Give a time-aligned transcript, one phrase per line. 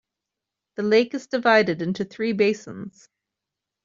[0.77, 3.07] The lake is divided into three basins.